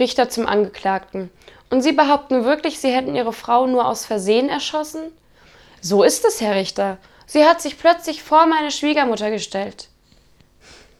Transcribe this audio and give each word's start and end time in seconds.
Richter 0.00 0.28
zum 0.28 0.46
Angeklagten. 0.46 1.30
Und 1.70 1.82
Sie 1.82 1.92
behaupten 1.92 2.44
wirklich, 2.44 2.80
Sie 2.80 2.90
hätten 2.90 3.14
Ihre 3.14 3.32
Frau 3.32 3.66
nur 3.66 3.86
aus 3.86 4.04
Versehen 4.04 4.48
erschossen? 4.48 5.12
So 5.80 6.02
ist 6.02 6.24
es, 6.24 6.40
Herr 6.40 6.56
Richter. 6.56 6.98
Sie 7.26 7.44
hat 7.44 7.60
sich 7.60 7.78
plötzlich 7.78 8.24
vor 8.24 8.46
meine 8.46 8.72
Schwiegermutter 8.72 9.30
gestellt. 9.30 9.88